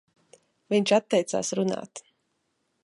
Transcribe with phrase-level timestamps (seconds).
[0.75, 2.05] Viņš atteicās runāt.